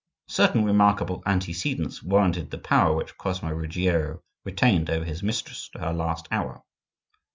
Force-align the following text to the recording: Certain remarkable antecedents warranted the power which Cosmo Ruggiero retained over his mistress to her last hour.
Certain 0.29 0.65
remarkable 0.65 1.21
antecedents 1.27 2.01
warranted 2.01 2.49
the 2.49 2.57
power 2.57 2.95
which 2.95 3.15
Cosmo 3.19 3.51
Ruggiero 3.51 4.23
retained 4.43 4.89
over 4.89 5.05
his 5.05 5.21
mistress 5.21 5.69
to 5.73 5.77
her 5.79 5.93
last 5.93 6.27
hour. 6.31 6.63